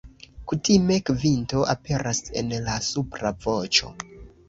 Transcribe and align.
Kutime 0.51 0.97
kvinto 1.09 1.63
aperas 1.75 2.25
en 2.43 2.53
la 2.71 2.81
supra 2.91 3.37
voĉo. 3.49 3.97